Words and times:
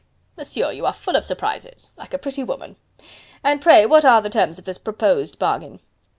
Monsieur, 0.35 0.71
you 0.71 0.83
are 0.87 0.93
full 0.93 1.15
of 1.15 1.25
surprises... 1.25 1.91
like 1.95 2.11
a 2.11 2.17
pretty 2.17 2.43
woman.... 2.43 2.75
And 3.43 3.61
pray 3.61 3.85
what 3.85 4.03
are 4.03 4.19
the 4.23 4.31
terms 4.31 4.57
of 4.57 4.65
this 4.65 4.79
proposed 4.79 5.37
bargain?" 5.37 5.79